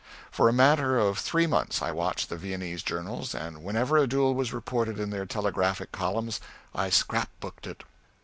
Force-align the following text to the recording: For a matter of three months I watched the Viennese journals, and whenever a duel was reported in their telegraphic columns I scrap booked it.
For 0.31 0.49
a 0.49 0.51
matter 0.51 0.97
of 0.97 1.19
three 1.19 1.45
months 1.45 1.79
I 1.79 1.91
watched 1.91 2.29
the 2.29 2.35
Viennese 2.35 2.81
journals, 2.81 3.35
and 3.35 3.61
whenever 3.61 3.97
a 3.99 4.07
duel 4.07 4.33
was 4.33 4.51
reported 4.51 4.99
in 4.99 5.11
their 5.11 5.27
telegraphic 5.27 5.91
columns 5.91 6.39
I 6.73 6.89
scrap 6.89 7.29
booked 7.39 7.67
it. 7.67 7.83